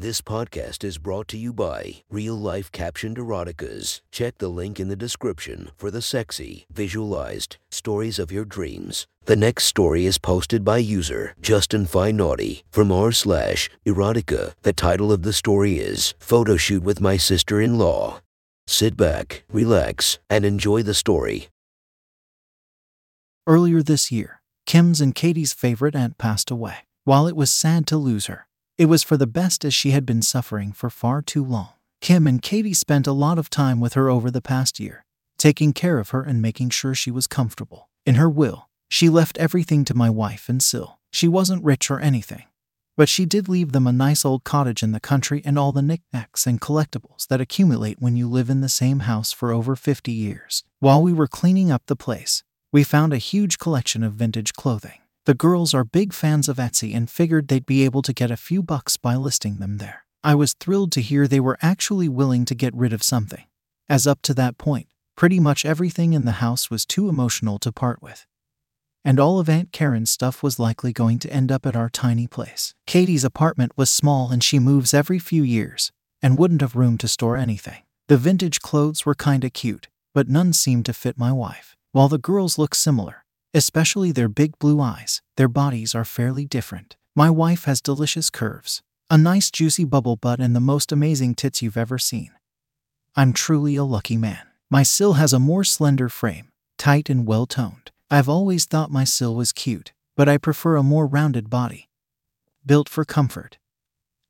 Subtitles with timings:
[0.00, 4.00] This podcast is brought to you by Real Life Captioned Eroticas.
[4.10, 9.06] Check the link in the description for the sexy, visualized stories of your dreams.
[9.26, 14.54] The next story is posted by user Justin Naughty from r slash erotica.
[14.62, 18.22] The title of the story is Photo Shoot with My Sister in Law.
[18.66, 21.50] Sit back, relax, and enjoy the story.
[23.46, 26.86] Earlier this year, Kim's and Katie's favorite aunt passed away.
[27.04, 28.46] While it was sad to lose her,
[28.80, 31.68] it was for the best as she had been suffering for far too long.
[32.00, 35.04] Kim and Katie spent a lot of time with her over the past year,
[35.36, 37.90] taking care of her and making sure she was comfortable.
[38.06, 40.96] In her will, she left everything to my wife and Sil.
[41.12, 42.44] She wasn't rich or anything,
[42.96, 45.82] but she did leave them a nice old cottage in the country and all the
[45.82, 50.10] knickknacks and collectibles that accumulate when you live in the same house for over 50
[50.10, 50.64] years.
[50.78, 54.99] While we were cleaning up the place, we found a huge collection of vintage clothing.
[55.30, 58.36] The girls are big fans of Etsy and figured they'd be able to get a
[58.36, 60.04] few bucks by listing them there.
[60.24, 63.44] I was thrilled to hear they were actually willing to get rid of something,
[63.88, 67.70] as up to that point, pretty much everything in the house was too emotional to
[67.70, 68.26] part with.
[69.04, 72.26] And all of Aunt Karen's stuff was likely going to end up at our tiny
[72.26, 72.74] place.
[72.88, 77.06] Katie's apartment was small and she moves every few years and wouldn't have room to
[77.06, 77.84] store anything.
[78.08, 81.76] The vintage clothes were kinda cute, but none seemed to fit my wife.
[81.92, 86.96] While the girls look similar, Especially their big blue eyes, their bodies are fairly different.
[87.16, 91.60] My wife has delicious curves, a nice juicy bubble butt, and the most amazing tits
[91.60, 92.30] you've ever seen.
[93.16, 94.46] I'm truly a lucky man.
[94.70, 97.90] My Sil has a more slender frame, tight and well toned.
[98.08, 101.88] I've always thought my Sil was cute, but I prefer a more rounded body.
[102.64, 103.58] Built for comfort,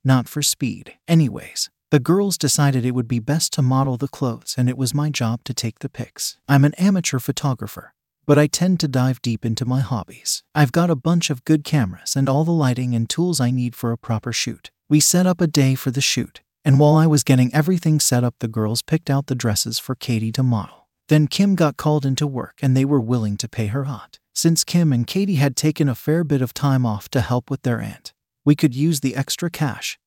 [0.02, 0.94] not for speed.
[1.06, 4.94] Anyways, the girls decided it would be best to model the clothes, and it was
[4.94, 6.38] my job to take the pics.
[6.48, 7.92] I'm an amateur photographer,
[8.26, 10.42] but I tend to dive deep into my hobbies.
[10.54, 13.74] I've got a bunch of good cameras and all the lighting and tools I need
[13.74, 14.70] for a proper shoot.
[14.88, 18.24] We set up a day for the shoot, and while I was getting everything set
[18.24, 20.88] up, the girls picked out the dresses for Katie to model.
[21.08, 24.20] Then Kim got called into work and they were willing to pay her hot.
[24.32, 27.62] Since Kim and Katie had taken a fair bit of time off to help with
[27.62, 28.12] their aunt,
[28.44, 29.98] we could use the extra cash,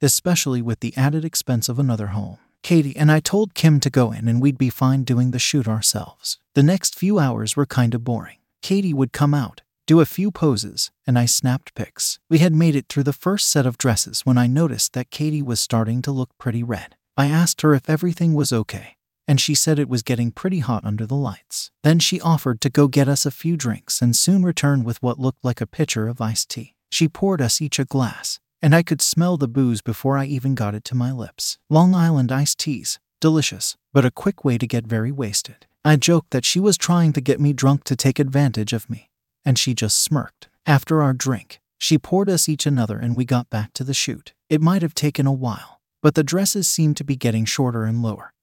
[0.00, 2.38] especially with the added expense of another home.
[2.62, 5.66] Katie and I told Kim to go in and we'd be fine doing the shoot
[5.66, 6.38] ourselves.
[6.54, 8.38] The next few hours were kinda boring.
[8.62, 12.18] Katie would come out, do a few poses, and I snapped pics.
[12.28, 15.42] We had made it through the first set of dresses when I noticed that Katie
[15.42, 16.94] was starting to look pretty red.
[17.16, 18.96] I asked her if everything was okay,
[19.26, 21.70] and she said it was getting pretty hot under the lights.
[21.82, 25.18] Then she offered to go get us a few drinks and soon returned with what
[25.18, 26.74] looked like a pitcher of iced tea.
[26.90, 30.54] She poured us each a glass, and I could smell the booze before I even
[30.54, 31.58] got it to my lips.
[31.68, 35.66] Long Island iced teas, delicious, but a quick way to get very wasted.
[35.84, 39.10] I joked that she was trying to get me drunk to take advantage of me,
[39.44, 40.48] and she just smirked.
[40.66, 44.34] After our drink, she poured us each another and we got back to the shoot.
[44.50, 48.02] It might have taken a while, but the dresses seemed to be getting shorter and
[48.02, 48.34] lower.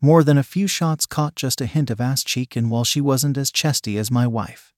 [0.00, 3.00] More than a few shots caught just a hint of ass cheek, and while she
[3.00, 4.72] wasn't as chesty as my wife,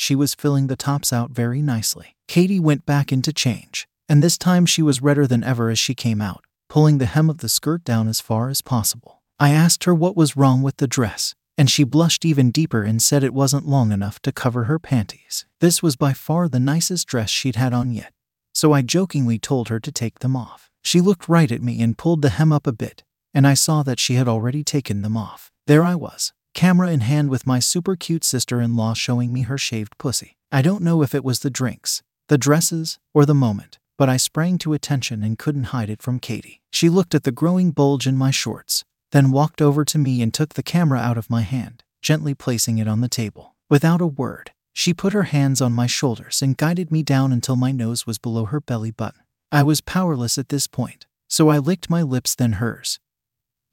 [0.00, 2.16] she was filling the tops out very nicely.
[2.26, 5.94] Katie went back into change, and this time she was redder than ever as she
[5.94, 9.20] came out, pulling the hem of the skirt down as far as possible.
[9.38, 13.02] I asked her what was wrong with the dress, and she blushed even deeper and
[13.02, 15.44] said it wasn't long enough to cover her panties.
[15.60, 18.14] This was by far the nicest dress she'd had on yet,
[18.54, 20.70] so I jokingly told her to take them off.
[20.82, 23.82] She looked right at me and pulled the hem up a bit, and I saw
[23.82, 25.52] that she had already taken them off.
[25.66, 29.42] There I was, camera in hand with my super cute sister in law showing me
[29.42, 30.36] her shaved pussy.
[30.52, 34.16] I don't know if it was the drinks, the dresses, or the moment, but I
[34.16, 36.60] sprang to attention and couldn't hide it from Katie.
[36.72, 40.32] She looked at the growing bulge in my shorts, then walked over to me and
[40.32, 43.54] took the camera out of my hand, gently placing it on the table.
[43.68, 47.56] Without a word, she put her hands on my shoulders and guided me down until
[47.56, 49.20] my nose was below her belly button.
[49.52, 52.98] I was powerless at this point, so I licked my lips then hers,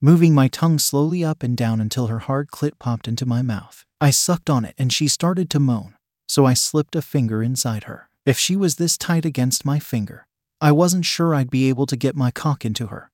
[0.02, 3.84] moving my tongue slowly up and down until her hard clit popped into my mouth.
[4.00, 5.96] I sucked on it and she started to moan,
[6.28, 8.10] so I slipped a finger inside her.
[8.26, 10.28] If she was this tight against my finger,
[10.62, 13.10] I wasn't sure I'd be able to get my cock into her.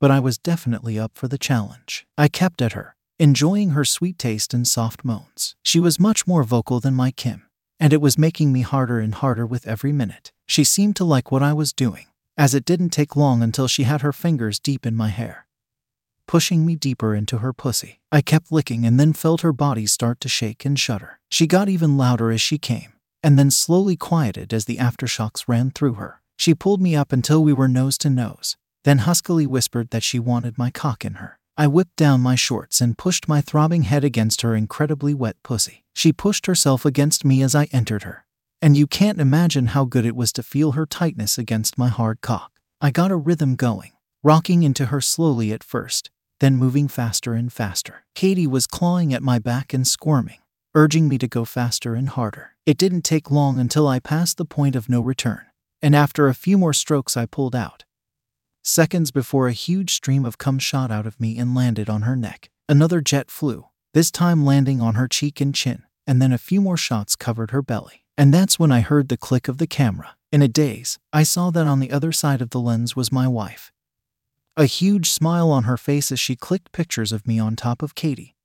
[0.00, 2.06] But I was definitely up for the challenge.
[2.18, 5.56] I kept at her, enjoying her sweet taste and soft moans.
[5.62, 7.46] She was much more vocal than my Kim,
[7.80, 10.32] and it was making me harder and harder with every minute.
[10.46, 12.06] She seemed to like what I was doing,
[12.36, 15.46] as it didn't take long until she had her fingers deep in my hair,
[16.26, 18.00] pushing me deeper into her pussy.
[18.10, 21.20] I kept licking and then felt her body start to shake and shudder.
[21.30, 22.92] She got even louder as she came,
[23.22, 26.20] and then slowly quieted as the aftershocks ran through her.
[26.36, 30.18] She pulled me up until we were nose to nose, then huskily whispered that she
[30.18, 31.38] wanted my cock in her.
[31.56, 35.84] I whipped down my shorts and pushed my throbbing head against her incredibly wet pussy.
[35.94, 38.26] She pushed herself against me as I entered her,
[38.60, 42.20] and you can't imagine how good it was to feel her tightness against my hard
[42.20, 42.50] cock.
[42.80, 43.92] I got a rhythm going,
[44.24, 48.04] rocking into her slowly at first, then moving faster and faster.
[48.14, 50.38] Katie was clawing at my back and squirming,
[50.74, 52.52] urging me to go faster and harder.
[52.66, 55.42] It didn't take long until I passed the point of no return,
[55.82, 57.84] and after a few more strokes, I pulled out.
[58.62, 62.16] Seconds before a huge stream of cum shot out of me and landed on her
[62.16, 62.48] neck.
[62.68, 66.62] Another jet flew, this time landing on her cheek and chin, and then a few
[66.62, 68.04] more shots covered her belly.
[68.16, 70.16] And that's when I heard the click of the camera.
[70.32, 73.28] In a daze, I saw that on the other side of the lens was my
[73.28, 73.70] wife.
[74.56, 77.96] A huge smile on her face as she clicked pictures of me on top of
[77.96, 78.36] Katie,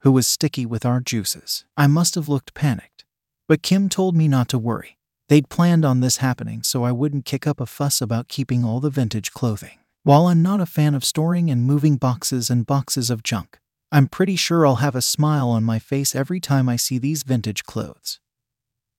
[0.00, 1.64] who was sticky with our juices.
[1.74, 3.06] I must have looked panicked,
[3.48, 4.98] but Kim told me not to worry.
[5.30, 8.78] They'd planned on this happening so I wouldn't kick up a fuss about keeping all
[8.78, 9.78] the vintage clothing.
[10.02, 13.58] While I'm not a fan of storing and moving boxes and boxes of junk,
[13.90, 17.22] I'm pretty sure I'll have a smile on my face every time I see these
[17.22, 18.20] vintage clothes.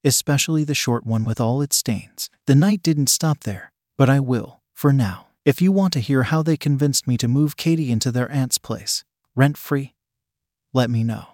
[0.04, 2.32] Especially the short one with all its stains.
[2.48, 5.28] The night didn't stop there, but I will, for now.
[5.45, 8.57] If you want to hear how they convinced me to move Katie into their aunt's
[8.57, 9.04] place,
[9.36, 9.94] rent free,
[10.72, 11.33] let me know.